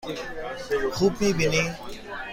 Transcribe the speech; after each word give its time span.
خوب 0.91 1.13
می 1.21 1.33
بینی؟ 1.33 1.75